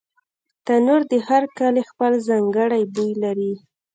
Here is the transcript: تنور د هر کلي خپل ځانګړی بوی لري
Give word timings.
تنور 0.65 1.01
د 1.11 1.13
هر 1.27 1.43
کلي 1.57 1.83
خپل 1.89 2.11
ځانګړی 2.27 2.83
بوی 2.93 3.11
لري 3.23 3.53